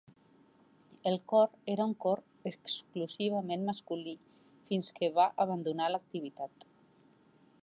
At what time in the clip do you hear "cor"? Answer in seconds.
1.33-1.51, 2.07-2.23